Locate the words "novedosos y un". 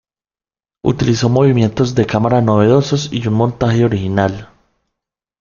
2.41-3.35